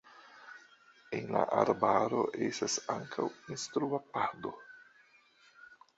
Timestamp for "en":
1.17-1.27